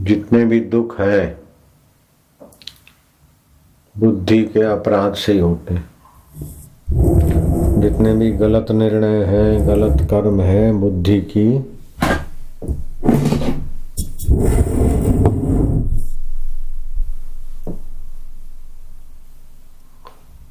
जितने 0.00 0.44
भी 0.44 0.60
दुख 0.60 1.00
है, 1.00 1.40
बुद्धि 3.98 4.42
के 4.44 4.62
अपराध 4.62 5.14
से 5.14 5.32
ही 5.32 5.38
होते 5.38 5.74
हैं। 5.74 5.88
जितने 7.80 8.14
भी 8.14 8.30
गलत 8.32 8.70
निर्णय 8.70 9.24
हैं, 9.24 9.66
गलत 9.68 10.02
कर्म 10.10 10.40
है, 10.40 10.72
बुद्धि 10.72 11.20
की, 11.20 11.48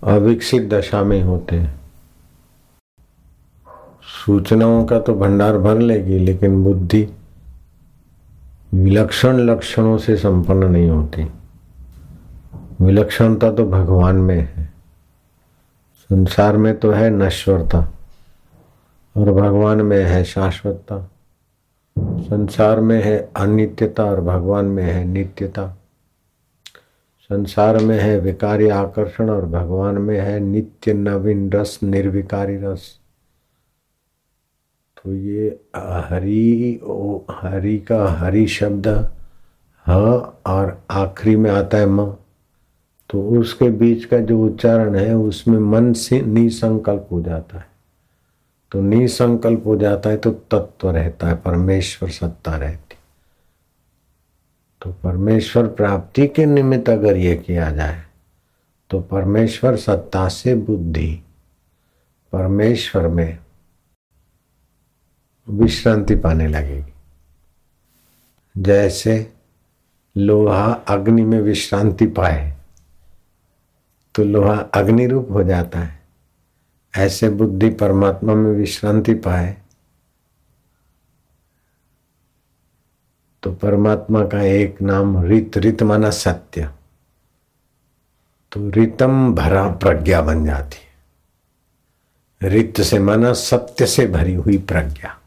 अविकसित 0.03 0.69
दशा 0.69 1.03
में 1.03 1.21
होते 1.23 1.55
हैं। 1.55 1.79
सूचनाओं 4.25 4.85
का 4.85 4.99
तो 4.99 5.13
भंडार 5.13 5.57
भर 5.57 5.79
लेगी, 5.79 6.19
लेकिन 6.19 6.63
बुद्धि 6.63 7.07
विलक्षण 8.73 9.37
लक्षणों 9.37 9.97
से 9.97 10.17
संपन्न 10.17 10.63
नहीं 10.63 10.89
होती। 10.89 11.31
विलक्षणता 12.81 13.51
तो 13.51 13.65
भगवान 13.65 14.15
में 14.15 14.49
है। 14.55 14.73
संसार 16.09 16.57
में 16.57 16.79
तो 16.79 16.91
है 16.91 17.09
नश्वरता, 17.09 17.93
और 19.17 19.31
भगवान 19.31 19.81
में 19.81 20.05
है 20.05 20.23
शाश्वतता। 20.23 21.11
संसार 21.99 22.79
में 22.79 23.03
है 23.03 23.29
अनित्यता, 23.35 24.03
और 24.05 24.21
भगवान 24.21 24.65
में 24.65 24.83
है 24.83 25.05
नित्यता। 25.05 25.77
संसार 27.21 27.77
में 27.77 27.99
है 27.99 28.19
विकारी 28.19 28.69
आकर्षण, 28.69 29.29
और 29.29 29.45
भगवान 29.45 29.97
में 29.97 30.19
है 30.19 30.39
नित्य 30.39 30.93
नवीन 30.93 31.51
रस, 31.51 31.79
निर्विकारी 31.83 32.57
रस। 32.57 32.99
तो 34.97 35.13
ये 35.13 35.59
हरि, 35.75 36.79
ओ, 36.83 37.19
हरि 37.31 37.77
का 37.79 38.05
हरि 38.11 38.47
शब्द, 38.47 38.87
ह 39.85 39.93
और 40.45 40.81
आखिरी 40.91 41.35
में 41.35 41.49
आता 41.51 41.77
है 41.77 41.85
म। 41.85 42.05
तो 43.09 43.21
उसके 43.39 43.69
बीच 43.69 44.05
का 44.05 44.17
जो 44.19 44.39
उच्चारण 44.45 44.95
है, 44.95 45.15
उसमें 45.15 45.59
मन 45.59 45.93
से 45.93 46.21
निसंकल्प 46.21 47.07
हो 47.11 47.21
जाता 47.21 47.57
है। 47.57 47.67
तो 48.71 48.81
निसंकल्प 48.81 49.63
हो 49.65 49.75
जाता 49.77 50.09
है 50.09 50.17
तो 50.17 50.31
तत्व 50.31 50.89
रहता 50.89 51.27
है, 51.27 51.35
परमेश्वर 51.35 52.09
सत्ता 52.09 52.55
रहती। 52.57 52.95
तो 54.81 54.91
परमेश्वर 55.03 55.67
प्राप्ति 55.67 56.27
के 56.27 56.45
निमित्त 56.45 56.89
अगर 56.89 57.17
ये 57.17 57.35
किया 57.37 57.69
जाए 57.71 58.01
तो 58.89 58.99
परमेश्वर 59.01 59.75
सत्ता 59.75 60.27
से 60.27 60.55
बुद्धि, 60.55 61.19
परमेश्वर 62.33 63.07
में 63.07 63.37
विश्रांति 65.49 66.15
पाने 66.15 66.47
लगेगी। 66.47 66.93
जैसे 68.55 69.33
लोहा 70.15 70.65
अग्नि 70.87 71.21
में 71.21 71.39
विश्रांति 71.41 72.05
पाए 72.07 72.55
तो 74.15 74.23
लोहा 74.23 74.55
अग्नि 74.73 75.05
रूप 75.07 75.27
हो 75.31 75.43
जाता 75.43 75.79
है। 75.79 75.99
ऐसे 76.93 77.29
बुद्धि 77.29 77.69
परमात्मा 77.69 78.33
में 78.33 78.51
विश्रांति 78.51 79.13
पाए 79.13 79.57
तो 83.43 83.51
परमात्मा 83.53 84.23
का 84.27 84.41
एक 84.41 84.81
नाम 84.81 85.21
रित 85.25 85.57
रित 85.57 85.83
माना 85.83 86.09
सत्य। 86.09 86.69
तो 88.51 88.69
रितम 88.69 89.33
भरा 89.35 89.67
प्रज्ञा 89.71 90.21
बन 90.21 90.45
जाती 90.45 90.77
है। 90.77 92.49
रित 92.49 92.81
से 92.81 92.99
माना 92.99 93.33
सत्य 93.33 93.85
से 93.85 94.07
भरी 94.07 94.33
हुई 94.33 94.57
प्रज्ञा। 94.57 95.17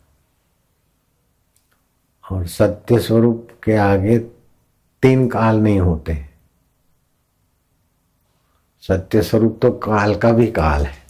और 2.31 2.47
सत्य 2.47 2.99
स्वरूप 2.99 3.49
के 3.65 3.77
आगे 3.77 4.19
तीन 5.03 5.29
काल 5.29 5.57
नहीं 5.57 5.81
होते। 5.81 6.27
सत्य 8.81 9.23
स्वरूप 9.23 9.59
तो 9.63 9.71
काल 9.71 10.15
का 10.15 10.33
भी 10.33 10.47
काल 10.47 10.83
है। 10.83 11.03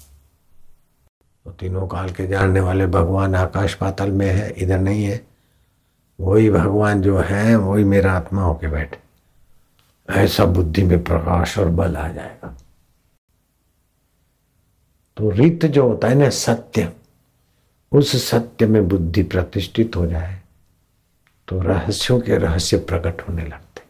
तो 1.45 1.51
तीनों 1.51 1.89
काल 1.89 2.11
के 2.11 2.27
जानने 2.27 2.61
वाले 2.61 2.87
भगवान 2.87 3.35
आकाश 3.35 3.75
पाताल 3.75 4.11
में 4.11 4.27
है, 4.27 4.51
इधर 4.51 4.79
नहीं 4.79 5.05
है। 5.05 5.27
वही 6.21 6.51
भगवान 6.51 7.03
जो 7.03 7.19
है, 7.19 7.57
वही 7.57 7.85
मेरा 7.85 8.13
आत्मा 8.13 8.43
होके 8.43 8.67
बैठे। 8.67 8.99
ऐसा 10.11 10.45
बुद्धि 10.45 10.83
में 10.83 11.05
प्रकाश 11.05 11.59
और 11.59 11.69
बल 11.69 11.97
आ 11.97 12.09
जाएगा। 12.09 12.57
तो 15.17 15.31
रित 15.31 15.67
जो 15.67 15.89
होता 15.89 16.09
है 16.09 16.15
ना 16.15 16.31
सत्य, 16.31 16.93
उस 17.93 18.31
सत्य 18.31 18.67
में 18.67 18.89
बुद्धि 18.89 19.23
प्रतिष्ठित 19.23 19.97
हो 19.97 20.07
जाए। 20.07 20.40
तो 21.51 21.61
रहस्यों 21.61 22.21
के 22.21 22.37
रहस्य 22.37 22.77
प्रकट 22.77 23.23
होने 23.29 23.43
लगते। 23.43 23.83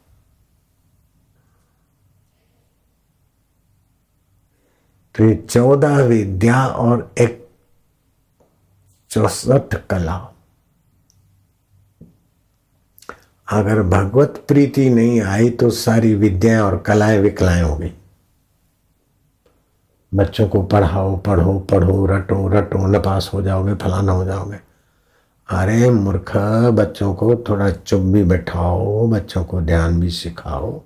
तो 5.15 5.25
ये 5.25 5.35
चौदह 5.51 6.03
विद्या 6.03 6.67
और 6.67 7.15
एक 7.19 7.49
चौसठ 9.11 9.75
कला। 9.91 10.17
अगर 13.49 13.83
भगवत 13.83 14.45
प्रीति 14.49 14.89
नहीं 14.91 15.21
आई 15.21 15.51
तो 15.51 15.71
सारी 15.71 16.15
विद्याएँ 16.15 16.61
और 16.61 16.79
कलाएँ 16.79 17.19
विकलाएँ 17.19 17.63
हो 17.63 17.77
गई 17.77 17.93
बच्चों 20.15 20.49
को 20.49 20.63
पढ़ाओ, 20.63 21.17
पढ़ो 21.17 21.59
पढ़ो, 21.61 22.07
रटो 22.07 22.49
रटो, 22.49 22.87
नपास 22.87 23.31
हो 23.35 23.43
जाओगे, 23.43 23.75
फलाना 23.75 24.13
हो 24.13 24.25
जाओगे। 24.25 24.70
अरे 25.51 25.91
मूर्ख, 25.91 26.37
बच्चों 26.71 27.15
को 27.15 27.37
थोड़ा 27.37 27.71
चुप 27.71 28.01
भी 28.01 28.25
बैठाओ, 28.25 29.07
बच्चों 29.09 29.45
को 29.45 29.61
ध्यान 29.61 30.01
भी 30.01 30.11
सिखाओ। 30.11 30.81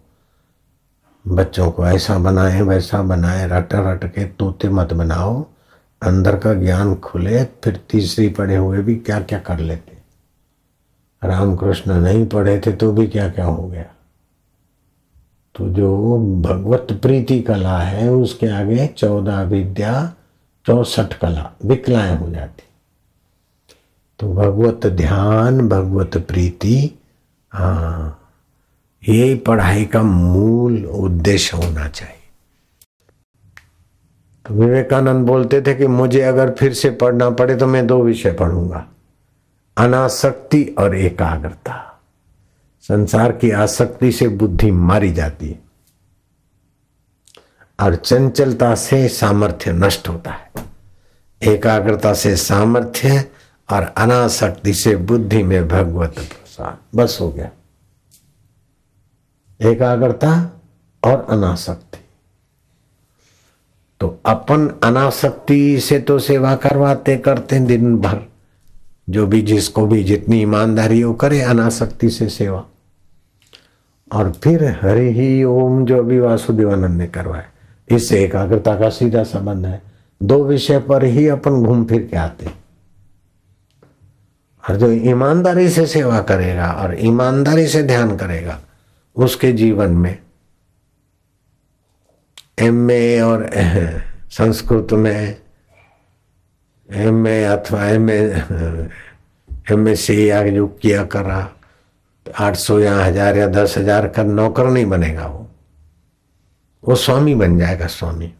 बच्चों 1.26 1.70
को 1.70 1.86
ऐसा 1.86 2.18
बनाए, 2.18 2.60
वैसा 2.60 3.02
बनाए, 3.02 3.46
रट 3.46 3.68
रट 3.74 4.04
के 4.04 4.24
तोते 4.24 4.68
मत 4.68 4.92
बनाओ। 4.92 5.46
अंदर 6.02 6.36
का 6.36 6.54
ज्ञान 6.54 6.94
खुले, 6.94 7.44
फिर 7.44 7.80
तीसरी 7.90 8.28
पढ़े 8.28 8.56
हुए 8.56 8.82
भी 8.82 8.96
क्या 8.96 9.20
क्या 9.20 9.38
कर 9.38 9.58
लेते। 9.58 9.98
रामकृष्ण 11.28 11.94
नहीं 11.94 12.26
पढ़े 12.26 12.62
थे 12.66 12.72
तो 12.72 12.92
भी 12.92 13.06
क्या 13.06 13.28
क्या 13.28 13.44
हो 13.44 13.68
गया। 13.68 13.84
तो 15.54 15.68
जो 15.68 16.18
भगवत 16.40 16.86
प्रीति 17.02 17.40
कला 17.40 17.78
है, 17.78 18.10
उसके 18.10 18.46
आगे 18.46 18.86
चौदह 18.86 19.42
विद्या, 19.42 20.14
चौसठ 20.66 21.14
कला 21.14 21.52
विकलाएँ 21.64 22.16
हो 22.16 22.30
जाती। 22.30 22.62
तो 24.20 24.32
भगवत 24.34 24.86
ध्यान, 24.88 25.68
भगवत 25.68 26.16
प्रीति 26.28 26.90
हाँ 27.52 28.20
यही 29.02 29.34
पढ़ाई 29.36 29.84
का 29.84 30.02
मूल 30.02 30.84
उद्देश्य 30.86 31.56
होना 31.56 31.88
चाहिए। 31.88 32.20
तो 34.44 34.54
विवेकानंद 34.54 35.26
बोलते 35.26 35.60
थे 35.62 35.74
कि 35.74 35.86
मुझे 35.88 36.20
अगर 36.22 36.50
फिर 36.50 36.72
से 36.74 36.90
पढ़ना 36.92 37.28
पड़े 37.30 37.56
तो 37.56 37.66
मैं 37.66 37.86
दो 37.86 38.02
विषय 38.02 38.32
पढ़ूँगा, 38.32 38.84
अनासक्ति 39.76 40.64
और 40.78 40.96
एकाग्रता। 40.96 41.80
संसार 42.84 43.32
की 43.32 43.50
आसक्ति 43.52 44.12
से 44.12 44.28
बुद्धि 44.30 44.70
मारी 44.70 45.12
जाती 45.12 45.48
है 45.48 45.62
और 47.78 47.94
चंचलता 47.96 48.74
से 48.76 49.06
सामर्थ्य 49.10 49.72
नष्ट 49.72 50.08
होता 50.08 50.30
है। 50.30 50.52
एकाग्रता 51.42 52.12
से 52.14 52.36
सामर्थ्य 52.38 53.24
और 53.70 53.82
अनासक्ति 53.82 54.74
से 54.74 54.96
बुद्धि 54.96 55.42
में 55.42 55.68
भगवत 55.68 56.10
प्रसाद। 56.10 56.78
बस 56.94 57.18
हो 57.20 57.30
गया। 57.30 57.50
एकाग्रता 59.60 60.60
और 61.04 61.26
अनासक्ति। 61.30 61.98
तो 64.00 64.20
अपन 64.26 64.74
अनासक्ति 64.82 65.80
से 65.80 65.98
तो 65.98 66.18
सेवा 66.18 66.56
करवाते 66.56 67.16
करते 67.16 67.60
दिन 67.60 67.98
भर। 67.98 68.20
जो 69.10 69.26
भी 69.26 69.42
जिसको 69.42 69.86
भी 69.86 70.04
जितनी 70.04 70.42
ईमानदारी 70.42 71.00
हो 71.00 71.14
करे 71.14 71.40
अनासक्ति 71.40 72.10
से 72.10 72.28
सेवा। 72.28 72.64
और 74.12 74.32
फिर 74.32 74.64
हरि 74.82 75.12
ही 75.12 75.44
ओम 75.44 75.86
जो 75.86 76.02
भी 76.02 76.20
वासुदेवानंद 76.20 76.98
ने 76.98 77.06
करवाए 77.06 77.46
इससे 77.88 78.24
एकाग्रता 78.24 78.76
का 78.76 78.88
सीधा 78.88 79.22
संबंध 79.22 79.66
है। 79.66 79.82
दो 80.22 80.44
विषय 80.44 80.78
पर 80.78 81.04
ही 81.04 81.28
अपन 81.28 81.50
घूम 81.50 81.84
फिर 81.84 82.08
के 82.10 82.16
आते 82.16 82.46
हैं। 82.46 82.63
और 84.68 84.76
जो 84.76 84.90
ईमानदारी 85.10 85.68
से 85.70 85.86
सेवा 85.86 86.20
करेगा 86.22 86.70
और 86.72 86.96
ईमानदारी 86.98 87.66
से 87.68 87.82
ध्यान 87.82 88.16
करेगा, 88.16 88.58
उसके 89.16 89.52
जीवन 89.52 89.90
में 89.90 90.18
एम 92.58 92.90
ए 92.90 93.20
और 93.20 93.50
संस्कृत 94.30 94.92
में 94.92 95.36
एम 96.88 97.26
ए 97.28 97.42
अथवा 97.44 97.84
M 97.86 98.10
A 98.10 98.18
M 99.72 99.88
S 99.88 100.00
C 100.00 100.30
या 100.30 100.42
जो 100.48 100.66
किया 100.66 101.04
करा, 101.04 101.48
आठ 102.26 102.56
सौ 102.56 102.78
या 102.78 102.96
हज़ार 103.04 103.36
या 103.36 103.46
दस 103.46 103.74
हज़ार 103.78 104.08
का 104.08 104.22
नौकर 104.22 104.70
नहीं 104.70 104.86
बनेगा 104.86 105.26
वो। 105.26 105.46
वो 106.84 106.94
स्वामी 106.94 107.34
बन 107.34 107.58
जाएगा 107.58 107.86
स्वामी। 107.86 108.32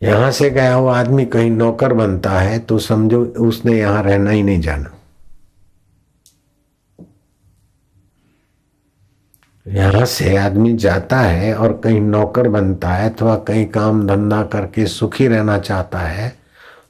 यहाँ 0.00 0.30
से 0.30 0.48
गया 0.50 0.74
हुआ 0.74 0.98
आदमी 0.98 1.24
कहीं 1.26 1.50
नौकर 1.50 1.92
बनता 1.92 2.30
है 2.30 2.58
तो 2.58 2.78
समझो 2.78 3.20
उसने 3.40 3.78
यहाँ 3.78 4.02
रहना 4.02 4.30
ही 4.30 4.42
नहीं 4.42 4.60
जाना। 4.60 4.90
यहाँ 9.66 10.04
से 10.04 10.36
आदमी 10.36 10.72
जाता 10.74 11.18
है 11.18 11.54
और 11.54 11.72
कहीं 11.84 12.00
नौकर 12.00 12.48
बनता 12.48 12.88
है, 12.88 13.10
अथवा 13.10 13.34
कहीं 13.38 13.66
काम 13.66 14.06
धंधा 14.06 14.42
करके 14.44 14.86
सुखी 14.86 15.26
रहना 15.28 15.58
चाहता 15.58 15.98
है 15.98 16.32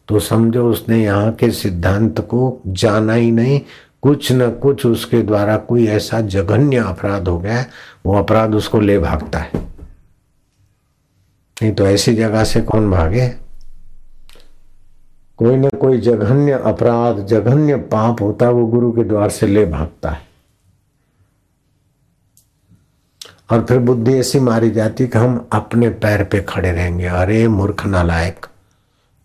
तो 0.09 0.21
समझो 0.21 0.69
उसने 0.71 1.03
यहाँ 1.03 1.33
के 1.33 1.51
सिद्धांत 1.53 2.21
को 2.21 2.61
जाना 2.67 3.13
ही 3.13 3.31
नहीं। 3.33 3.61
कुछ 4.03 4.31
न 4.33 4.51
कुछ 4.53 4.87
उसके 4.87 5.23
द्वारा 5.23 5.57
कोई 5.59 5.87
ऐसा 5.89 6.21
जघन्य 6.23 6.77
अपराध 6.79 7.29
हो 7.29 7.39
गया, 7.39 7.65
वो 8.07 8.17
अपराध 8.19 8.55
उसको 8.55 8.81
ले 8.81 8.99
भागता 8.99 9.39
है। 9.39 9.69
नहीं 11.63 11.73
तो 11.73 11.87
ऐसी 11.87 12.15
जगह 12.15 12.45
से 12.45 12.61
कौन 12.61 12.91
भागे? 12.91 13.29
कोई 15.37 15.57
ना 15.57 15.69
कोई 15.69 15.99
जघन्य 15.99 16.53
अपराध, 16.53 17.27
जघन्य 17.27 17.77
पाप 17.77 18.23
होता 18.23 18.47
है, 18.47 18.53
वो 18.53 18.67
गुरु 18.67 18.93
के 18.93 19.05
द्वार 19.05 19.31
से 19.31 19.47
ले 19.47 19.67
भागता 19.67 20.11
है। 20.11 20.31
और 23.51 23.65
फिर 23.65 23.79
बुद्धि 23.79 24.15
ऐसी 24.15 24.41
मारी 24.41 24.71
जाती 24.71 25.07
कि 25.07 25.19
हम 25.19 25.49
अपने 25.53 25.89
पैर 25.89 26.25
पे 26.25 26.41
खड़े 26.41 26.73
रहेंगे। 26.73 27.07
अरे 27.07 27.49
मूर्ख 27.49 27.87
नालायक, 27.87 28.47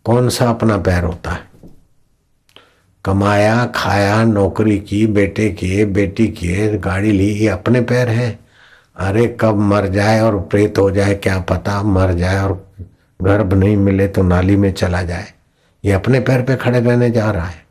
कौन 0.06 0.30
सा 0.30 0.50
अपना 0.50 0.78
पैर 0.78 1.04
होता 1.04 1.32
है? 1.32 1.40
कमाया, 3.06 3.66
खाया, 3.66 4.24
नौकरी 4.24 4.80
की, 4.80 5.08
बेटे 5.08 5.50
किए 5.50 5.86
बेटी 5.86 6.28
किए 6.28 6.78
गाड़ी 6.78 7.12
ली, 7.12 7.30
ये 7.32 7.48
अपने 7.48 7.82
पैर 7.82 8.10
हैं। 8.10 8.45
अरे 8.98 9.26
कब 9.42 9.58
मर 9.62 9.88
जाए 9.88 10.20
और 10.22 10.40
प्रेत 10.42 10.78
हो 10.78 10.90
जाए, 10.92 11.14
क्या 11.16 11.40
पता 11.42 11.82
मर 11.84 12.14
जाए 12.14 12.40
और 12.40 12.54
गर्भ 13.20 13.54
नहीं 13.54 13.76
मिले 13.78 14.08
तो 14.08 14.24
नाली 14.24 14.56
में 14.56 14.72
चला 14.74 15.02
जाए। 15.04 15.34
ये 15.84 15.92
अपने 15.92 16.20
पैर 16.20 16.42
पे 16.42 16.56
खड़े 16.56 16.80
रहने 16.80 17.10
जा 17.12 17.30
रहा 17.32 17.46
है। 17.46 17.64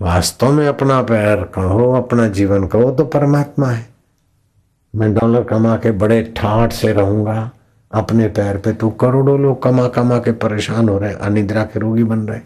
वास्तव 0.00 0.52
में 0.52 0.66
अपना 0.66 1.00
पैर 1.02 1.42
कहो, 1.54 1.92
अपना 1.94 2.28
जीवन 2.28 2.66
कहो 2.66 2.90
तो 2.90 3.04
परमात्मा 3.06 3.68
है। 3.68 3.86
मैं 4.94 5.12
डॉलर 5.14 5.44
कमा 5.44 5.76
के 5.76 5.90
बड़े 5.92 6.22
ठाठ 6.36 6.72
से 6.72 6.92
रहूँगा, 6.92 7.50
अपने 7.92 8.28
पैर 8.28 8.56
पे 8.56 8.72
तो 8.72 8.90
करोड़ों 8.90 9.38
लोग 9.40 9.62
कमा 9.62 9.88
कमा 9.88 10.18
के 10.18 10.32
परेशान 10.38 10.88
हो 10.88 10.98
रहे 10.98 11.14
अनिद्रा 11.14 11.64
के 11.64 11.80
रोगी 11.80 12.04
बन 12.04 12.20
रहे 12.20 12.40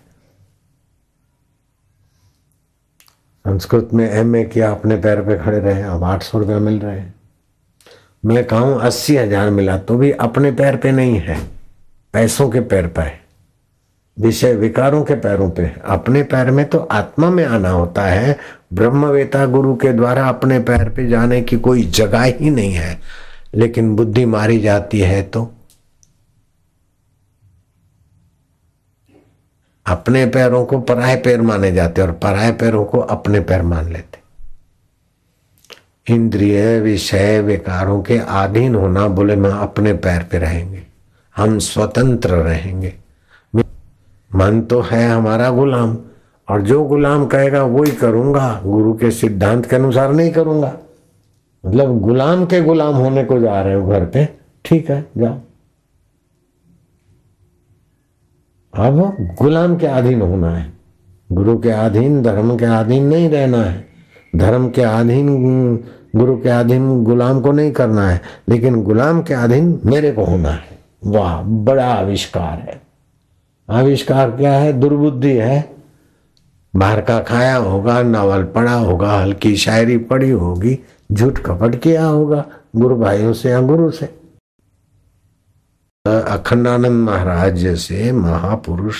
संस्कृत 3.52 3.88
में 3.94 4.08
एम 4.10 4.37
ए 4.37 4.43
किया 4.44 4.70
अपने 4.70 4.96
पैर 4.96 5.20
पे 5.22 5.37
खड़े 5.38 5.58
रहे 5.58 5.82
अब 5.84 6.04
आठ 6.04 6.22
सौ 6.22 6.38
रुपया 6.38 6.58
मिल 6.58 6.78
रहे 6.78 6.99
हैं। 6.99 7.14
मैं 8.25 8.44
कहूँ, 8.44 8.81
अस्सी 8.81 9.16
हज़ार 9.16 9.50
मिला 9.50 9.76
तो 9.78 9.96
भी 9.96 10.10
अपने 10.10 10.50
पैर 10.52 10.76
पे 10.76 10.93
नहीं 10.93 11.19
है। 11.19 11.37
पैसों 12.14 12.49
के 12.50 12.60
पैर 12.62 12.87
पर 12.87 13.02
है। 13.02 13.20
विषय 14.16 14.54
विकारों 14.54 15.02
के 15.04 15.14
पैरों 15.16 15.50
पे 15.50 15.70
अपने 15.87 16.22
पैर 16.22 16.50
में 16.50 16.64
तो 16.69 16.78
आत्मा 16.93 17.31
में 17.31 17.44
आना 17.44 17.70
होता 17.70 18.02
है। 18.02 18.37
ब्रह्मवेता 18.72 19.44
गुरु 19.46 19.75
के 19.76 19.93
द्वारा 19.93 20.28
अपने 20.28 20.58
पैर 20.60 20.88
पे 20.88 21.08
जाने 21.08 21.40
की 21.43 21.56
कोई 21.58 21.82
जगह 21.90 22.22
ही 22.22 22.50
नहीं 22.50 22.72
है। 22.72 22.98
लेकिन 23.55 23.94
बुद्धि 23.96 24.25
मारी 24.26 24.58
जाती 24.60 25.00
है 25.00 25.22
तो 25.22 25.50
अपने 29.87 30.26
पैरों 30.26 30.64
को 30.64 30.79
पराए 30.79 31.17
पैर 31.17 31.43
माने 31.43 31.73
जाते 31.73 32.02
और 32.02 32.12
पराए 32.12 32.52
पैरों 32.52 32.84
को 32.84 32.99
अपने 32.99 33.40
पैर 33.40 33.62
मान 33.62 33.93
लेते 33.93 34.23
इंद्रिय 36.06 36.81
विषय 36.81 37.40
विकारों 37.40 38.02
के 38.02 38.19
अधीन 38.19 38.75
होना 38.75 39.06
बोले, 39.08 39.37
मैं 39.37 39.50
अपने 39.50 39.93
पैर 39.93 40.23
पे 40.23 40.38
रहेंगे। 40.38 40.82
हम 41.37 41.58
स्वतंत्र 41.58 42.31
रहेंगे। 42.31 42.94
मन 44.34 44.61
तो 44.61 44.81
है 44.81 45.08
हमारा 45.11 45.50
गुलाम, 45.50 45.99
और 46.49 46.62
जो 46.62 46.84
गुलाम 46.84 47.26
कहेगा 47.26 47.62
वो 47.62 47.82
ही 47.82 47.90
करूँगा। 47.90 48.61
गुरु 48.64 48.94
के 48.94 49.11
सिद्धांत 49.11 49.67
के 49.67 49.76
अनुसार 49.76 50.12
नहीं 50.12 50.31
करूँगा। 50.32 50.73
मतलब 51.67 52.00
गुलाम 52.00 52.46
के 52.46 52.62
गुलाम 52.62 52.94
होने 52.94 53.25
को 53.25 53.38
जा 53.38 53.62
रहे 53.62 53.75
हो 53.75 53.88
घर 53.88 54.05
पे। 54.06 54.29
ठीक 54.64 54.90
है, 54.90 55.05
जाओ। 55.19 55.38
अब 58.82 58.99
गुलाम 59.43 59.76
के 59.76 59.87
अधीन 59.87 60.20
होना 60.20 60.50
है। 60.50 60.73
गुरु 61.32 61.58
के 61.58 61.70
अधीन, 61.70 62.23
धर्म 62.23 62.56
के 62.56 62.64
अधीन 62.64 63.05
नहीं 63.05 63.31
रहना 63.31 63.58
है। 63.58 63.84
धर्म 64.37 64.69
के 64.69 64.82
अधीन, 64.82 65.76
गुरु 66.17 66.37
के 66.37 66.49
अधीन 66.49 67.05
गुलाम 67.05 67.40
को 67.40 67.52
नहीं 67.52 67.73
करना 67.73 68.11
है। 68.11 68.20
लेकिन 68.49 68.82
गुलाम 68.82 69.23
के 69.23 69.34
अधीन 69.34 69.81
मेरे 69.87 70.12
को 70.12 70.25
होना 70.25 70.49
है। 70.49 70.79
वाह, 71.06 71.43
बड़ा 71.43 71.94
आविष्कार 71.94 72.58
है। 72.58 72.82
आविष्कार 73.70 74.31
क्या 74.31 74.52
है? 74.52 74.73
दुर्बुद्धि 74.73 75.32
है। 75.32 75.76
बाहर 76.76 77.00
का 77.00 77.20
खाया 77.20 77.56
होगा, 77.56 78.02
नावल 78.02 78.44
पढ़ा 78.44 78.75
होगा, 78.75 79.19
हल्की 79.19 79.56
शायरी 79.56 79.99
पढ़ी 79.99 80.31
होगी, 80.31 80.79
झूठ 81.12 81.38
कपट 81.38 81.75
किया 81.75 82.05
होगा, 82.05 82.44
गुरु 82.76 82.96
भाइयों 82.96 83.32
से 83.32 83.50
या 83.50 83.61
गुरु 83.61 83.90
से। 83.90 84.21
अखंडानंद 86.06 87.04
महाराज 87.08 87.56
जैसे 87.56 88.10
महापुरुष 88.12 88.96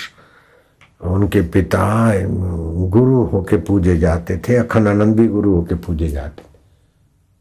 उनके 1.01 1.41
पिता, 1.51 2.11
गुरु 2.89 3.23
होके 3.23 3.57
पूजे 3.57 3.97
जाते 3.99 4.37
थे, 4.37 4.55
अखंडानंद 4.55 5.15
भी 5.15 5.27
गुरु 5.27 5.55
होके 5.55 5.75
पूजे 5.75 6.07
जाते 6.07 6.41
थे। 6.41 6.51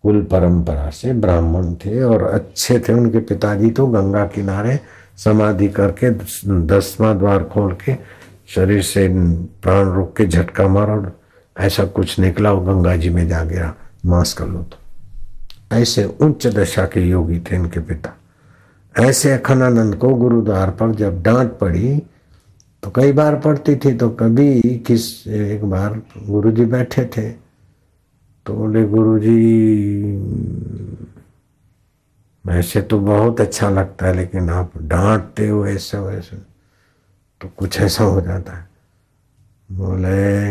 कुल 0.05 0.21
परंपरा 0.33 0.89
से 0.91 1.13
ब्राह्मण 1.15 1.73
थे 1.75 2.03
और 2.03 2.23
अच्छे 2.25 2.79
थे 2.79 2.93
उनके 2.93 3.19
पिताजी 3.21 3.71
तो 3.71 3.87
गंगा 3.87 4.25
किनारे 4.27 4.79
समाधि 5.25 5.69
करके 5.69 6.11
दसवां 6.67 7.17
द्वार 7.19 7.45
खोल 7.53 7.73
के 7.85 7.97
शरीर 8.55 8.83
से 8.83 9.07
प्राण 9.63 9.93
रोक 9.95 10.17
के 10.17 10.27
झटका 10.27 10.67
मारा 10.69 10.97
ऐसा 11.57 11.85
कुछ 11.85 12.19
निकला 12.21 12.53
वो 12.53 12.61
गंगा 12.67 12.97
जी 12.97 13.11
में 13.11 13.27
जा 13.29 13.45
गिरा 13.45 13.73
मांस 14.07 14.33
कर 14.35 14.47
लो 14.47 14.63
तो 14.63 15.77
ऐसे 15.77 16.05
उच्च 16.21 16.47
दशा 16.47 16.85
के 16.85 17.01
योगी 17.01 17.39
थे 17.41 17.57
इनके 17.57 17.81
पिता। 17.81 18.17
ऐसे 18.95 19.33
अखंडानंद 19.33 19.95
को 19.97 20.09
गुरुद्वार 20.15 20.71
पर 20.71 20.95
जब 20.95 21.23
डांट 21.23 21.53
पड़ी 21.59 21.99
तो 22.83 22.91
कई 22.91 23.13
बार 23.13 23.39
पड़ती 23.41 23.77
थी 23.77 23.93
तो 23.95 24.09
कभी 24.11 24.61
किस 24.87 25.27
एक 25.27 25.65
बार 25.65 26.01
गुरुजी 26.27 26.65
बैठे 26.65 27.05
थे 27.17 27.31
तो 28.47 28.55
बोले, 28.55 28.85
गुरुजी, 28.85 29.37
वैसे 32.45 32.83
तो 32.83 32.99
बहुत 33.01 33.41
अच्छा 33.41 33.71
लगता 33.71 34.07
है, 34.07 34.15
लेकिन 34.15 34.51
आप 34.51 34.73
डांटते 34.83 35.49
हो 35.49 35.67
ऐसे 35.67 35.99
वैसे 35.99 36.37
तो 37.41 37.49
कुछ 37.57 37.81
ऐसा 37.81 38.05
हो 38.05 38.21
जाता 38.21 38.53
है। 38.53 38.69
बोले, 39.73 40.51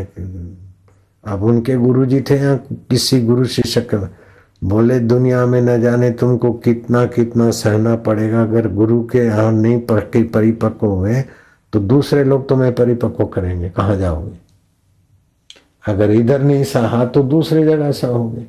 अब 1.24 1.44
उनके 1.44 1.76
गुरु 1.76 2.06
जी 2.06 2.22
थे 2.22 2.38
या 2.40 2.56
किसी 2.90 3.22
गुरु 3.22 3.46
शिक्षक 3.46 3.94
बोले 4.62 5.00
दुनिया 5.00 5.46
में 5.46 5.62
न 5.62 5.80
जाने 5.82 6.10
तुमको 6.12 6.52
कितना 6.56 7.06
कितना 7.08 7.50
सहना 7.52 7.96
पड़ेगा। 7.98 8.42
अगर 8.44 8.68
गुरु 8.70 9.02
के 9.04 9.20
यहाँ 9.20 9.52
नहीं 9.52 9.80
पढ़ 9.82 10.00
के 10.06 10.24
परिपक्व 10.26 10.88
हुए 10.88 11.22
तो 11.74 11.80
दूसरे 11.82 12.24
लोग 12.24 12.48
तुम्हें 12.50 12.74
परिपक्व 12.76 13.26
करेंगे। 13.26 13.70
कहाँ 13.70 13.96
जाओगे? 13.98 14.38
अगर 15.88 16.12
इधर 16.12 16.42
नहीं 16.42 16.64
सहा 16.64 17.04
तो 17.06 17.24
दूसरी 17.26 17.64
जगह 17.64 17.92
सहोगे। 17.92 18.46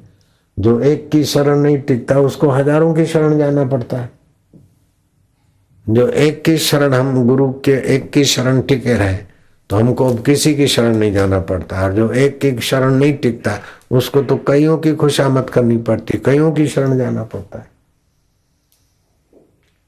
जो 0.57 0.78
एक 0.81 1.09
की 1.11 1.25
शरण 1.25 1.59
नहीं 1.59 1.78
टिकता, 1.78 2.19
उसको 2.21 2.49
हज़ारों 2.50 2.92
की 2.95 3.07
शरण 3.07 3.38
जाना 3.38 3.64
पड़ता 3.64 3.97
है। 3.97 4.11
जो 5.87 6.07
एक 6.09 6.42
की 6.45 6.57
शरण, 6.59 6.95
हम 6.95 7.26
गुरु 7.26 7.52
के 7.64 7.73
एक 7.95 8.11
की 8.12 8.25
शरण 8.25 8.61
टिके 8.61 8.95
रहे 8.95 9.16
तो 9.73 9.79
हमको 9.79 10.07
अब 10.07 10.19
किसी 10.23 10.55
की 10.55 10.67
शरण 10.69 10.97
नहीं 10.97 11.12
जाना 11.12 11.38
पड़ता 11.41 11.83
और 11.83 11.93
जो 11.93 12.11
एक 12.12 12.41
की 12.41 12.50
शरण 12.61 12.95
नहीं 12.95 13.12
टिकता 13.19 13.52
उसको 13.91 14.23
तो 14.23 14.37
कईयों 14.49 14.76
की 14.79 14.93
खुशामद 14.95 15.49
करनी 15.50 15.76
पड़ती 15.83 16.19
कईयों 16.19 16.50
की 16.52 16.67
शरण 16.67 16.97
जाना 16.99 17.23
पड़ता 17.25 17.59
है 17.59 17.71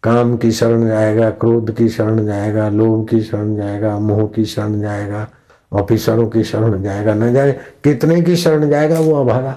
काम 0.03 0.37
की 0.37 0.53
शरण 0.53 0.87
जाएगा 0.87 1.29
क्रोध 1.37 1.75
की 1.77 1.89
शरण 1.89 2.25
जाएगा 2.27 2.69
लोभ 2.69 3.07
की 3.09 3.21
शरण 3.23 3.55
जाएगा 3.57 3.99
मोह 3.99 4.27
की 4.27 4.45
शरण 4.45 4.81
जाएगा 4.81 5.27
ऑफिसरों 5.73 6.27
की 6.29 6.45
शरण 6.45 6.83
जाएगा 6.83 7.15
न 7.15 7.33
जाए 7.35 7.53
कितने 7.85 8.21
की 8.23 8.37
शरण 8.37 8.69
जाएगा 8.71 9.01
वो 9.01 9.15
अभागा 9.17 9.57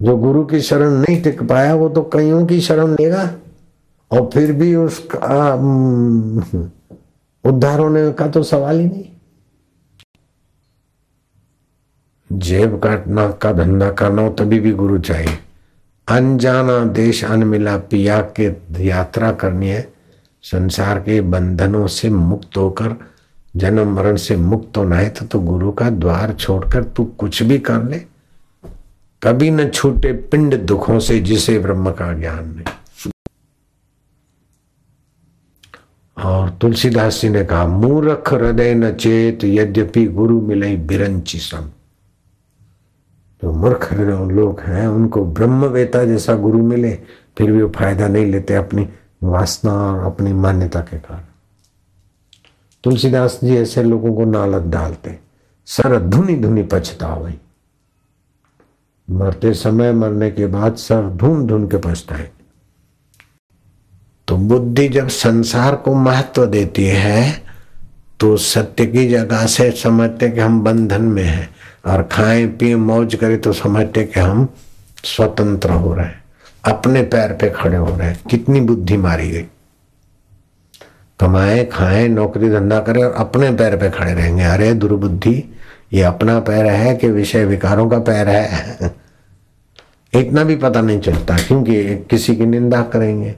जो 0.00 0.16
गुरु 0.16 0.44
की 0.44 0.60
शरण 0.62 0.96
नहीं 0.96 1.20
टिक 1.22 1.42
पाया 1.42 1.74
वो 1.74 1.88
तो 1.90 2.02
कईयों 2.14 2.44
की 2.46 2.60
शरण 2.60 2.94
लेगा 2.94 3.28
और 4.10 4.28
फिर 4.34 4.52
भी 4.52 4.74
उसका 4.78 5.54
उद्धार 7.44 7.78
होने 7.80 8.10
का 8.12 8.28
तो 8.28 8.42
सवाल 8.44 8.80
ही 8.80 8.86
नहीं 8.86 9.17
जेब 12.38 12.78
काटना 12.78 13.30
का 13.30 13.52
धंधा 13.52 13.90
करना 13.90 14.22
हो 14.22 14.28
तभी 14.28 14.60
भी 14.60 14.72
गुरु 14.72 14.98
चाहिए। 14.98 15.38
अनजाना 16.08 16.84
देश 16.84 17.24
अनमिला 17.24 17.76
पिया 17.76 18.20
के 18.40 18.50
यात्रा 18.86 19.32
करनी 19.32 19.68
है। 19.68 19.92
संसार 20.42 20.98
के 20.98 21.20
बंधनों 21.20 21.86
से 21.86 22.10
मुक्त 22.10 22.56
होकर 22.56 22.94
जन्म 23.56 23.94
मरण 23.96 24.16
से 24.16 24.36
मुक्त 24.36 24.76
होना 24.76 24.96
है 24.96 25.10
तो, 25.10 25.26
तो 25.26 25.40
गुरु 25.40 25.72
का 25.72 25.90
द्वार 25.90 26.32
छोड़कर 26.32 26.84
तू 26.84 27.04
कुछ 27.04 27.42
भी 27.42 27.58
कर 27.58 27.84
ले। 27.84 27.98
कभी 29.22 29.50
न 29.50 29.68
छूटे 29.68 30.12
पिंड 30.12 30.56
दुखों 30.62 30.98
से 30.98 31.18
जिसे 31.20 31.58
ब्रह्म 31.58 31.90
का 31.90 32.12
ज्ञान 32.12 32.48
नहीं। 32.48 33.10
और 36.24 36.50
तुलसीदास 36.50 37.20
जी 37.20 37.28
ने 37.28 37.44
कहा 37.44 37.66
मूर्ख 37.66 38.32
हृदय 38.32 38.74
न 38.74 38.92
चेत 38.92 39.44
यद्यपि 39.44 40.06
गुरु 40.06 40.40
मिले 40.40 40.76
बिरंची 40.76 41.38
सम 41.38 41.70
मूर्ख 43.58 43.92
लोग 43.92 44.60
हैं, 44.60 44.86
उनको 44.88 45.24
ब्रह्मवेता 45.24 46.04
जैसा 46.04 46.34
गुरु 46.36 46.62
मिले, 46.62 46.92
फिर 47.38 47.52
भी 47.52 47.62
वो 47.62 47.68
फ़ायदा 47.68 48.08
नहीं 48.08 48.26
लेते 48.26 48.54
अपनी 48.54 48.88
वासना 49.22 49.72
और 49.72 50.04
अपनी 50.06 50.32
मान्यता 50.32 50.80
के 50.80 50.98
कारण। 50.98 51.24
तुलसीदास 52.84 53.38
जी 53.44 53.56
ऐसे 53.56 53.82
लोगों 53.82 54.14
को 54.14 54.24
नालत 54.24 54.62
डालते 54.62 55.18
सर 55.68 55.98
धुनी 56.00 56.36
धुनी 56.36 56.62
पछता 56.62 56.78
पछतावे 56.78 57.34
मरते 59.08 59.52
समय, 59.54 59.92
मरने 59.92 60.30
के 60.30 60.46
बाद 60.46 60.76
सर 60.76 61.08
धुन 61.10 61.46
धुन 61.46 61.66
के 61.68 61.76
पछताए। 61.78 62.30
तो 64.28 64.36
बुद्धि 64.36 64.88
जब 64.88 65.08
संसार 65.08 65.76
को 65.76 65.94
महत्व 65.94 66.46
देती 66.46 66.84
है 66.84 67.42
तो 68.20 68.36
सत्य 68.36 68.86
की 68.86 69.08
जगह 69.08 69.46
से 69.46 69.70
समझते 69.72 70.28
कि 70.30 70.40
हम 70.40 70.60
बंधन 70.64 71.02
में 71.02 71.22
हैं। 71.22 71.48
और 71.86 72.02
खाएँ, 72.02 72.46
पिए, 72.46 72.76
मौज 72.76 73.14
करें 73.14 73.40
तो 73.40 73.52
समझते 73.52 74.04
कि 74.04 74.20
हम 74.20 74.48
स्वतंत्र 75.04 75.70
हो 75.70 75.94
रहे 75.94 76.06
हैं, 76.06 76.22
अपने 76.64 77.02
पैर 77.02 77.32
पे 77.32 77.50
खड़े 77.50 77.76
हो 77.76 77.96
रहे 77.96 78.08
हैं। 78.08 78.20
कितनी 78.30 78.60
बुद्धि 78.60 78.96
मारी 78.96 79.30
गई। 79.30 79.46
कमाए, 81.20 81.64
खाए, 81.64 82.08
नौकरी, 82.08 82.50
धंधा 82.50 82.80
करें 82.80 83.04
और 83.04 83.12
अपने 83.12 83.50
पैर 83.50 83.76
पे 83.76 83.90
खड़े 83.90 84.14
रहेंगे। 84.14 84.42
अरे, 84.42 84.74
दुर्बुद्धि, 84.74 85.44
ये 85.92 86.02
अपना 86.02 86.40
पैर 86.40 86.66
है 86.66 86.96
कि 86.96 87.08
विषय 87.08 87.44
विकारों 87.44 87.90
का 87.90 87.98
पैर 87.98 88.28
है? 88.28 88.76
इतना 90.14 90.44
भी 90.44 90.56
पता 90.56 90.80
नहीं 90.80 91.00
चलता, 91.00 91.36
क्योंकि 91.36 91.96
किसी 91.96 92.36
की 92.36 92.46
निंदा 92.46 92.82
करेंगे। 92.82 93.34